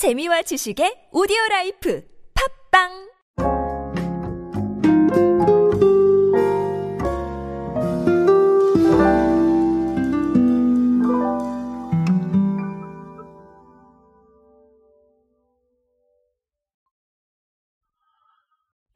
재미와 0.00 0.40
지식의 0.40 1.10
오디오 1.12 1.36
라이프 1.50 2.02
팟빵 2.72 2.88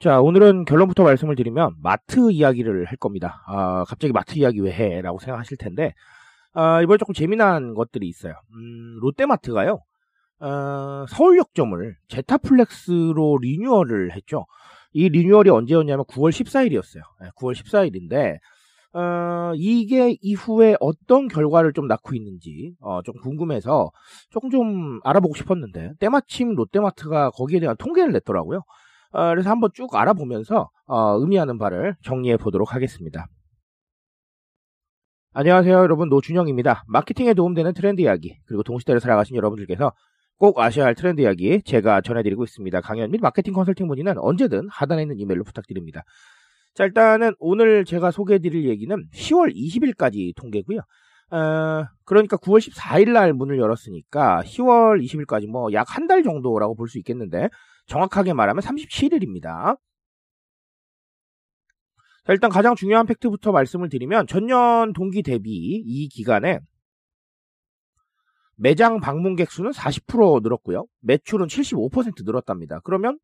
자, 0.01 0.21
오늘은 0.23 0.65
결론부터 0.65 1.03
말씀을 1.03 1.37
드리면 1.37 1.75
마트 1.83 2.31
이야기를 2.33 2.87
할 2.87 2.97
겁니다. 2.97 3.43
아, 3.47 3.85
갑자기 3.87 4.15
마트 4.15 4.39
이야기 4.39 4.61
왜 4.61 4.73
해? 4.73 5.03
라고 5.03 5.19
생각하실 5.19 5.59
텐데, 5.59 5.93
아, 6.55 6.81
이번에 6.81 6.97
조금 6.97 7.13
재미난 7.13 7.75
것들이 7.75 8.09
있어요. 8.09 8.33
음, 8.55 9.01
롯데마트가요, 9.03 9.81
어, 10.41 11.07
서울역점을 11.09 11.97
제타플렉스로 12.09 13.39
리뉴얼을 13.41 14.13
했죠. 14.13 14.47
이 14.93 15.09
리뉴얼이 15.09 15.51
언제였냐면 15.51 16.05
9월 16.07 16.31
14일이었어요. 16.31 17.03
9월 17.37 17.55
14일인데, 17.55 18.39
어, 18.97 19.53
이게 19.57 20.17
이후에 20.21 20.77
어떤 20.81 21.27
결과를 21.29 21.73
좀 21.73 21.89
낳고 21.89 22.15
있는지, 22.15 22.75
어, 22.81 23.03
좀 23.03 23.15
궁금해서 23.23 23.91
조금 24.31 24.51
좀 24.51 25.01
알아보고 25.03 25.35
싶었는데, 25.35 25.95
때마침 25.99 26.55
롯데마트가 26.55 27.31
거기에 27.31 27.61
대한 27.61 27.77
통계를 27.77 28.13
냈더라고요. 28.13 28.63
어, 29.15 29.31
그래서 29.31 29.49
한번 29.51 29.71
쭉 29.73 29.95
알아보면서 29.95 30.71
어, 30.87 31.19
의미하는 31.19 31.57
바를 31.57 31.97
정리해 32.03 32.37
보도록 32.37 32.75
하겠습니다. 32.75 33.27
안녕하세요 35.33 35.75
여러분 35.75 36.09
노준영입니다. 36.09 36.85
마케팅에 36.89 37.35
도움되는 37.35 37.75
트렌드 37.75 38.01
이야기 38.01 38.39
그리고 38.45 38.63
동시대를 38.63 39.01
살아가신 39.01 39.37
여러분들께서 39.37 39.93
꼭 40.45 40.59
아셔야 40.61 40.85
할 40.85 40.95
트렌드 40.95 41.23
이야기 41.23 41.63
제가 41.63 42.03
전해드리고 42.03 42.45
있습니다. 42.45 42.81
강연 42.83 43.11
및 43.11 43.19
마케팅 43.23 43.55
컨설팅 43.55 43.87
문의는 43.87 44.19
언제든 44.19 44.69
하단에 44.71 45.01
있는 45.01 45.19
이메일로 45.19 45.43
부탁드립니다. 45.43 46.03
자 46.75 46.85
일단은 46.85 47.33
오늘 47.39 47.87
제가 47.87 48.11
소개해드릴 48.11 48.69
얘기는 48.69 48.95
10월 49.15 49.55
20일까지 49.55 50.37
통계고요. 50.37 50.81
어, 51.31 51.85
그러니까 52.05 52.37
9월 52.37 52.59
14일 52.61 53.13
날 53.13 53.33
문을 53.33 53.59
열었으니까 53.59 54.43
10월 54.45 55.03
20일까지 55.03 55.47
뭐 55.47 55.71
약 55.73 55.87
한 55.97 56.07
달 56.09 56.23
정도라고 56.23 56.75
볼 56.75 56.89
수 56.89 56.99
있겠는데 56.99 57.49
정확하게 57.87 58.35
말하면 58.35 58.63
37일입니다. 58.63 59.79
자, 62.27 62.33
일단 62.35 62.51
가장 62.51 62.75
중요한 62.75 63.07
팩트부터 63.07 63.51
말씀을 63.53 63.89
드리면 63.89 64.27
전년 64.27 64.93
동기 64.93 65.23
대비 65.23 65.51
이 65.51 66.09
기간에 66.09 66.59
매장 68.57 69.01
방문객 69.01 69.51
수는 69.51 69.71
40% 69.71 70.43
늘었고요. 70.43 70.87
매출은 71.01 71.47
75% 71.47 72.25
늘었답니다. 72.25 72.81
그러면 72.85 73.19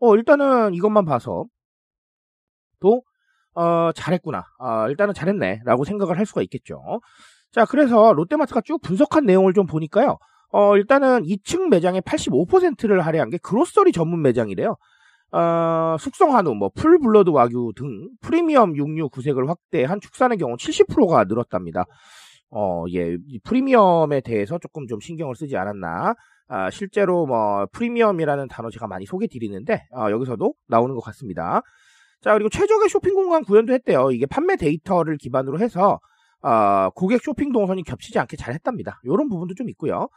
어, 0.00 0.14
일단은 0.16 0.74
이것만 0.74 1.04
봐서 1.04 1.44
또 2.80 3.02
어, 3.54 3.90
잘했구나. 3.92 4.44
어, 4.58 4.88
일단은 4.88 5.14
잘했네라고 5.14 5.84
생각을 5.84 6.18
할 6.18 6.26
수가 6.26 6.42
있겠죠. 6.42 7.00
자, 7.52 7.64
그래서 7.64 8.12
롯데마트가 8.12 8.60
쭉 8.60 8.80
분석한 8.82 9.24
내용을 9.24 9.54
좀 9.54 9.66
보니까요. 9.66 10.18
어, 10.50 10.76
일단은 10.76 11.24
2층 11.24 11.68
매장의 11.68 12.02
85%를 12.02 13.04
할애한 13.04 13.30
게 13.30 13.38
그로서리 13.38 13.92
전문 13.92 14.22
매장이래요. 14.22 14.76
어, 15.32 15.96
숙성 15.98 16.36
한우, 16.36 16.54
뭐, 16.54 16.70
full 16.74 16.98
blood 16.98 17.30
와규 17.30 17.72
등 17.74 18.10
프리미엄 18.20 18.76
육류 18.76 19.08
구색을 19.08 19.48
확대한 19.48 20.00
축산의 20.00 20.38
경우 20.38 20.54
70%가 20.56 21.24
늘었답니다. 21.24 21.84
어, 22.50 22.84
예, 22.92 23.16
프리미엄에 23.44 24.20
대해서 24.20 24.58
조금 24.58 24.86
좀 24.86 25.00
신경을 25.00 25.34
쓰지 25.34 25.56
않았나. 25.56 26.14
아, 26.48 26.70
실제로 26.70 27.26
뭐, 27.26 27.66
프리미엄이라는 27.72 28.48
단어 28.48 28.70
제가 28.70 28.86
많이 28.86 29.04
소개 29.06 29.26
드리는데, 29.26 29.84
아, 29.92 30.10
여기서도 30.10 30.54
나오는 30.68 30.94
것 30.94 31.00
같습니다. 31.02 31.62
자, 32.22 32.32
그리고 32.34 32.48
최적의 32.48 32.88
쇼핑 32.88 33.14
공간 33.14 33.42
구현도 33.44 33.72
했대요. 33.72 34.10
이게 34.12 34.26
판매 34.26 34.56
데이터를 34.56 35.16
기반으로 35.18 35.58
해서, 35.60 36.00
어, 36.42 36.90
고객 36.94 37.22
쇼핑 37.22 37.52
동선이 37.52 37.82
겹치지 37.82 38.18
않게 38.20 38.36
잘 38.36 38.54
했답니다. 38.54 39.00
이런 39.04 39.28
부분도 39.28 39.54
좀 39.54 39.68
있고요. 39.70 40.08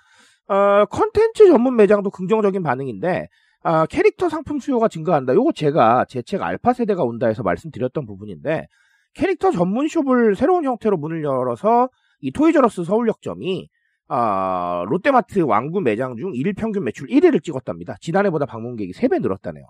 어, 0.47 0.85
컨텐츠 0.85 1.47
전문 1.51 1.75
매장도 1.75 2.09
긍정적인 2.11 2.63
반응인데, 2.63 3.27
어, 3.63 3.85
캐릭터 3.87 4.29
상품 4.29 4.59
수요가 4.59 4.87
증가한다. 4.87 5.33
요거 5.33 5.51
제가 5.53 6.05
제 6.09 6.21
책 6.21 6.41
알파 6.43 6.73
세대가 6.73 7.03
온다 7.03 7.27
해서 7.27 7.43
말씀드렸던 7.43 8.05
부분인데, 8.05 8.67
캐릭터 9.15 9.51
전문 9.51 9.87
숍을 9.87 10.35
새로운 10.35 10.63
형태로 10.65 10.97
문을 10.97 11.23
열어서 11.23 11.89
이 12.21 12.31
토이저러스 12.31 12.83
서울역점이 12.83 13.69
어, 14.09 14.85
롯데마트 14.87 15.39
왕구 15.41 15.81
매장 15.81 16.15
중 16.17 16.31
1일 16.31 16.57
평균 16.57 16.83
매출 16.83 17.07
1위를 17.07 17.43
찍었답니다. 17.43 17.95
지난해보다 18.01 18.45
방문객이 18.47 18.91
3배 18.93 19.21
늘었다네요. 19.21 19.63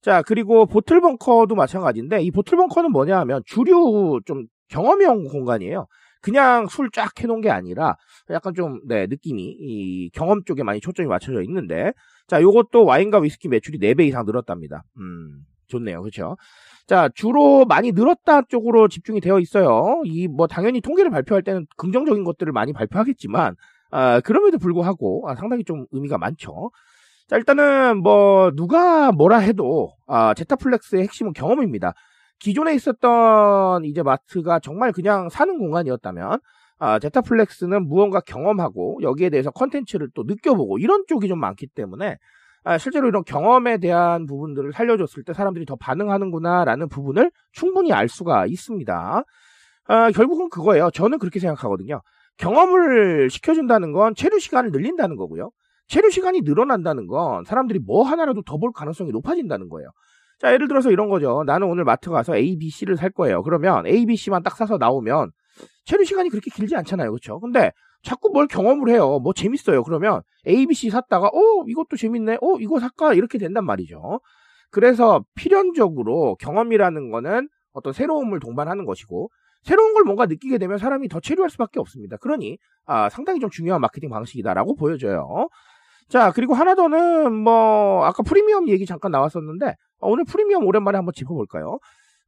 자, 0.00 0.22
그리고 0.22 0.64
보틀벙커도 0.64 1.54
마찬가지인데, 1.54 2.22
이 2.22 2.30
보틀벙커는 2.30 2.90
뭐냐 2.90 3.18
하면 3.20 3.42
주류 3.44 4.20
좀 4.24 4.46
경험형 4.68 5.24
공간이에요. 5.24 5.86
그냥 6.22 6.66
술 6.68 6.90
쫙 6.90 7.12
해놓은 7.20 7.42
게 7.42 7.50
아니라 7.50 7.96
약간 8.30 8.54
좀, 8.54 8.80
네, 8.86 9.06
느낌이 9.06 9.42
이 9.58 10.10
경험 10.14 10.42
쪽에 10.44 10.62
많이 10.62 10.80
초점이 10.80 11.06
맞춰져 11.06 11.42
있는데, 11.42 11.92
자, 12.28 12.40
요것도 12.40 12.84
와인과 12.86 13.18
위스키 13.20 13.48
매출이 13.48 13.78
4배 13.78 14.06
이상 14.06 14.24
늘었답니다. 14.24 14.84
음, 14.98 15.44
좋네요. 15.70 16.02
그렇죠 16.02 16.36
자, 16.86 17.08
주로 17.14 17.64
많이 17.64 17.92
늘었다 17.92 18.42
쪽으로 18.42 18.88
집중이 18.88 19.20
되어 19.20 19.38
있어요. 19.38 20.02
이, 20.04 20.28
뭐, 20.28 20.46
당연히 20.46 20.80
통계를 20.80 21.10
발표할 21.10 21.42
때는 21.42 21.66
긍정적인 21.76 22.24
것들을 22.24 22.52
많이 22.52 22.72
발표하겠지만, 22.72 23.54
아, 23.92 24.20
그럼에도 24.20 24.58
불구하고, 24.58 25.28
아, 25.28 25.36
상당히 25.36 25.64
좀 25.64 25.86
의미가 25.92 26.18
많죠. 26.18 26.70
자, 27.28 27.36
일단은, 27.36 28.02
뭐, 28.02 28.50
누가 28.56 29.12
뭐라 29.12 29.38
해도, 29.38 29.92
아, 30.08 30.34
제타플렉스의 30.34 31.04
핵심은 31.04 31.32
경험입니다. 31.32 31.94
기존에 32.40 32.74
있었던 32.74 33.84
이제 33.84 34.02
마트가 34.02 34.58
정말 34.60 34.92
그냥 34.92 35.28
사는 35.28 35.56
공간이었다면 35.58 36.40
아, 36.78 36.98
제타플렉스는 36.98 37.86
무언가 37.86 38.20
경험하고 38.20 39.00
여기에 39.02 39.28
대해서 39.28 39.50
컨텐츠를 39.50 40.08
또 40.14 40.24
느껴보고 40.26 40.78
이런 40.78 41.04
쪽이 41.06 41.28
좀 41.28 41.38
많기 41.38 41.66
때문에 41.66 42.16
아, 42.64 42.78
실제로 42.78 43.08
이런 43.08 43.24
경험에 43.24 43.78
대한 43.78 44.26
부분들을 44.26 44.72
살려줬을 44.72 45.24
때 45.24 45.32
사람들이 45.32 45.64
더 45.66 45.76
반응하는구나라는 45.76 46.88
부분을 46.88 47.30
충분히 47.52 47.92
알 47.92 48.08
수가 48.08 48.46
있습니다. 48.46 49.24
아, 49.88 50.10
결국은 50.12 50.48
그거예요. 50.50 50.90
저는 50.92 51.18
그렇게 51.18 51.40
생각하거든요. 51.40 52.00
경험을 52.38 53.30
시켜준다는 53.30 53.92
건 53.92 54.14
체류 54.14 54.38
시간을 54.38 54.70
늘린다는 54.72 55.16
거고요. 55.16 55.50
체류 55.88 56.10
시간이 56.10 56.42
늘어난다는 56.42 57.06
건 57.06 57.44
사람들이 57.44 57.80
뭐 57.80 58.04
하나라도 58.04 58.42
더 58.42 58.58
볼 58.58 58.72
가능성이 58.72 59.10
높아진다는 59.10 59.68
거예요. 59.68 59.90
자, 60.38 60.52
예를 60.52 60.68
들어서 60.68 60.90
이런 60.90 61.08
거죠. 61.08 61.42
나는 61.46 61.66
오늘 61.68 61.84
마트 61.84 62.10
가서 62.10 62.36
A, 62.36 62.56
B, 62.58 62.70
C를 62.70 62.96
살 62.96 63.10
거예요. 63.10 63.42
그러면 63.42 63.86
A, 63.86 64.06
B, 64.06 64.16
C만 64.16 64.42
딱 64.42 64.56
사서 64.56 64.78
나오면 64.78 65.32
체류 65.84 66.04
시간이 66.04 66.28
그렇게 66.30 66.50
길지 66.50 66.76
않잖아요. 66.76 67.10
그렇죠? 67.10 67.40
근데 67.40 67.72
자꾸 68.02 68.30
뭘 68.30 68.46
경험을 68.46 68.90
해요. 68.90 69.18
뭐 69.18 69.32
재밌어요. 69.32 69.82
그러면 69.82 70.22
A, 70.46 70.66
B, 70.66 70.74
C 70.74 70.90
샀다가 70.90 71.28
어, 71.28 71.64
이것도 71.66 71.96
재밌네. 71.96 72.38
어, 72.40 72.56
이거 72.60 72.80
살까? 72.80 73.14
이렇게 73.14 73.38
된단 73.38 73.64
말이죠. 73.64 74.20
그래서 74.70 75.24
필연적으로 75.34 76.36
경험이라는 76.36 77.10
거는 77.10 77.48
어떤 77.72 77.92
새로움을 77.92 78.40
동반하는 78.40 78.84
것이고 78.84 79.30
새로운 79.62 79.92
걸 79.92 80.04
뭔가 80.04 80.26
느끼게 80.26 80.58
되면 80.58 80.78
사람이 80.78 81.08
더 81.08 81.20
체류할 81.20 81.50
수밖에 81.50 81.80
없습니다. 81.80 82.16
그러니 82.16 82.58
아, 82.86 83.08
상당히 83.10 83.40
좀 83.40 83.50
중요한 83.50 83.80
마케팅 83.80 84.08
방식이다라고 84.10 84.76
보여져요. 84.76 85.48
자, 86.08 86.32
그리고 86.32 86.54
하나 86.54 86.74
더는 86.74 87.32
뭐 87.34 88.04
아까 88.04 88.22
프리미엄 88.22 88.68
얘기 88.68 88.86
잠깐 88.86 89.12
나왔었는데 89.12 89.76
어, 90.00 90.08
오늘 90.08 90.24
프리미엄 90.24 90.66
오랜만에 90.66 90.96
한번 90.96 91.12
짚어볼까요? 91.14 91.78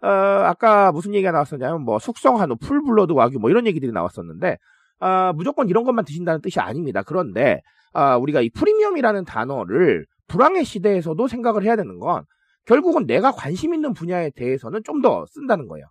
어, 0.03 0.09
아까 0.09 0.93
무슨 0.93 1.15
얘기가 1.15 1.31
나왔었냐면 1.33 1.83
뭐 1.83 1.99
숙성 1.99 2.41
한우, 2.41 2.57
full 2.57 2.83
blood 2.83 3.13
와규 3.13 3.39
뭐 3.39 3.51
이런 3.51 3.67
얘기들이 3.67 3.93
나왔었는데 3.93 4.59
어, 5.01 5.33
무조건 5.35 5.69
이런 5.69 5.85
것만 5.85 6.05
드신다는 6.05 6.41
뜻이 6.41 6.61
아닙니다. 6.61 7.03
그런데 7.03 7.61
어, 7.95 8.17
우리가 8.19 8.41
이 8.41 8.51
프리미엄이라는 8.51 9.25
단어를 9.25 10.07
불황의 10.29 10.65
시대에서도 10.65 11.27
생각을 11.29 11.63
해야 11.65 11.77
되는 11.77 11.99
건 11.99 12.25
결국은 12.67 13.07
내가 13.07 13.33
관심 13.33 13.75
있는 13.75 13.93
분야에 13.93 14.31
대해서는 14.31 14.83
좀 14.85 15.03
더 15.03 15.25
쓴다는 15.29 15.67
거예요. 15.69 15.87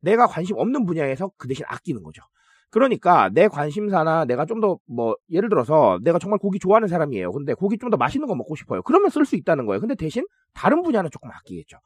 내가 0.00 0.26
관심 0.26 0.56
없는 0.58 0.86
분야에서 0.86 1.30
그 1.36 1.48
대신 1.48 1.64
아끼는 1.68 2.02
거죠. 2.02 2.22
그러니까 2.70 3.28
내 3.32 3.48
관심사나 3.48 4.24
내가 4.24 4.46
좀 4.46 4.60
더 4.60 4.78
뭐 4.88 5.16
예를 5.30 5.48
들어서 5.48 5.98
내가 6.02 6.18
정말 6.18 6.38
고기 6.38 6.58
좋아하는 6.58 6.88
사람이에요. 6.88 7.30
근데 7.32 7.54
고기 7.54 7.76
좀 7.78 7.90
더 7.90 7.96
맛있는 7.96 8.26
거 8.28 8.34
먹고 8.34 8.54
싶어요. 8.56 8.82
그러면 8.82 9.10
쓸 9.10 9.24
수 9.24 9.36
있다는 9.36 9.66
거예요. 9.66 9.80
근데 9.80 9.94
대신 9.94 10.24
다른 10.54 10.82
분야는 10.82 11.10
조금 11.10 11.30
아끼겠죠. 11.30 11.76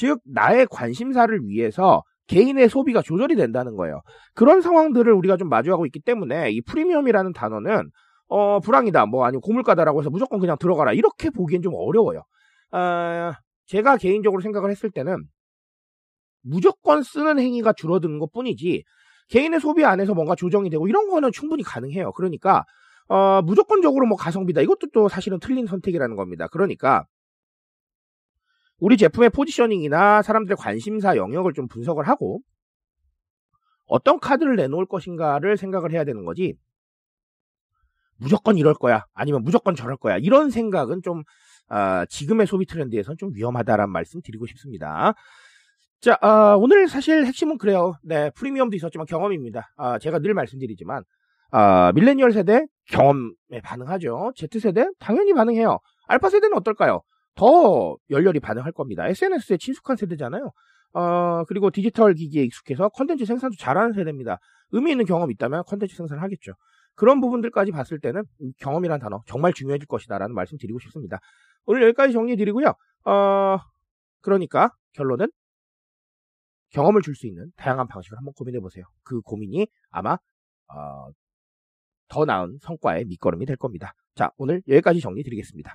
즉 0.00 0.18
나의 0.24 0.66
관심사를 0.70 1.38
위해서 1.44 2.02
개인의 2.26 2.70
소비가 2.70 3.02
조절이 3.02 3.36
된다는 3.36 3.76
거예요. 3.76 4.00
그런 4.34 4.62
상황들을 4.62 5.12
우리가 5.12 5.36
좀 5.36 5.50
마주하고 5.50 5.84
있기 5.84 6.00
때문에 6.00 6.52
이 6.52 6.62
프리미엄이라는 6.62 7.34
단어는 7.34 7.90
어 8.28 8.60
불황이다 8.60 9.04
뭐 9.04 9.26
아니면 9.26 9.42
고물가다라고 9.42 10.00
해서 10.00 10.08
무조건 10.08 10.40
그냥 10.40 10.56
들어가라 10.58 10.94
이렇게 10.94 11.28
보기엔 11.28 11.60
좀 11.60 11.74
어려워요. 11.76 12.22
어, 12.72 13.32
제가 13.66 13.98
개인적으로 13.98 14.40
생각을 14.40 14.70
했을 14.70 14.90
때는 14.90 15.22
무조건 16.42 17.02
쓰는 17.02 17.38
행위가 17.38 17.74
줄어드는 17.74 18.18
것 18.20 18.32
뿐이지 18.32 18.82
개인의 19.28 19.60
소비 19.60 19.84
안에서 19.84 20.14
뭔가 20.14 20.34
조정이 20.34 20.70
되고 20.70 20.88
이런 20.88 21.10
거는 21.10 21.30
충분히 21.30 21.62
가능해요. 21.62 22.12
그러니까 22.12 22.64
어, 23.08 23.42
무조건적으로 23.42 24.06
뭐 24.06 24.16
가성비다. 24.16 24.62
이것도 24.62 24.86
또 24.94 25.08
사실은 25.10 25.38
틀린 25.40 25.66
선택이라는 25.66 26.16
겁니다. 26.16 26.48
그러니까 26.50 27.04
우리 28.80 28.96
제품의 28.96 29.30
포지셔닝이나 29.30 30.22
사람들의 30.22 30.56
관심사 30.56 31.16
영역을 31.16 31.52
좀 31.52 31.68
분석을 31.68 32.08
하고 32.08 32.40
어떤 33.86 34.18
카드를 34.18 34.56
내놓을 34.56 34.86
것인가를 34.86 35.56
생각을 35.56 35.92
해야 35.92 36.04
되는 36.04 36.24
거지. 36.24 36.54
무조건 38.16 38.56
이럴 38.56 38.74
거야. 38.74 39.06
아니면 39.14 39.42
무조건 39.42 39.74
저럴 39.74 39.96
거야. 39.96 40.16
이런 40.18 40.50
생각은 40.50 41.02
좀 41.02 41.22
어, 41.68 42.04
지금의 42.08 42.46
소비 42.46 42.66
트렌드에선 42.66 43.16
좀 43.18 43.30
위험하다라는 43.34 43.92
말씀 43.92 44.20
드리고 44.22 44.46
싶습니다. 44.46 45.14
자, 46.00 46.18
어, 46.22 46.56
오늘 46.58 46.88
사실 46.88 47.24
핵심은 47.26 47.58
그래요. 47.58 47.94
네, 48.02 48.30
프리미엄도 48.30 48.76
있었지만 48.76 49.06
경험입니다. 49.06 49.72
아, 49.76 49.98
제가 49.98 50.18
늘 50.18 50.34
말씀드리지만 50.34 51.04
아, 51.52 51.92
밀레니얼 51.94 52.32
세대 52.32 52.66
경험에 52.88 53.60
반응하죠. 53.62 54.32
Z세대 54.36 54.86
당연히 54.98 55.34
반응해요. 55.34 55.78
알파 56.06 56.28
세대는 56.28 56.56
어떨까요? 56.56 57.02
더 57.34 57.96
열렬히 58.10 58.40
반응할 58.40 58.72
겁니다. 58.72 59.06
SNS에 59.06 59.56
친숙한 59.56 59.96
세대잖아요. 59.96 60.50
어, 60.92 61.44
그리고 61.44 61.70
디지털 61.70 62.14
기기에 62.14 62.42
익숙해서 62.44 62.88
컨텐츠 62.90 63.24
생산도 63.24 63.56
잘하는 63.56 63.92
세대입니다. 63.92 64.38
의미 64.72 64.90
있는 64.90 65.04
경험이 65.04 65.34
있다면 65.34 65.64
컨텐츠 65.66 65.96
생산을 65.96 66.22
하겠죠. 66.22 66.52
그런 66.94 67.20
부분들까지 67.20 67.70
봤을 67.70 67.98
때는 68.00 68.24
경험이란 68.58 69.00
단어 69.00 69.20
정말 69.26 69.52
중요해질 69.52 69.86
것이다라는 69.86 70.34
말씀 70.34 70.58
드리고 70.58 70.78
싶습니다. 70.80 71.18
오늘 71.64 71.82
여기까지 71.84 72.12
정리해 72.12 72.36
드리고요. 72.36 72.74
어, 73.04 73.58
그러니까 74.20 74.70
결론은 74.92 75.28
경험을 76.70 77.02
줄 77.02 77.14
수 77.14 77.26
있는 77.26 77.50
다양한 77.56 77.88
방식을 77.88 78.18
한번 78.18 78.32
고민해 78.34 78.60
보세요. 78.60 78.84
그 79.02 79.20
고민이 79.22 79.66
아마 79.90 80.14
어, 80.68 81.10
더 82.08 82.24
나은 82.24 82.58
성과의 82.60 83.06
밑거름이 83.06 83.46
될 83.46 83.56
겁니다. 83.56 83.92
자, 84.14 84.30
오늘 84.36 84.62
여기까지 84.68 85.00
정리 85.00 85.22
드리겠습니다. 85.22 85.74